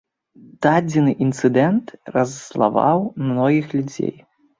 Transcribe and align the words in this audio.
Дадзены 0.65 1.11
інцыдэнт 1.25 1.93
раззлаваў 2.15 3.05
многіх 3.27 3.67
людзей. 3.79 4.15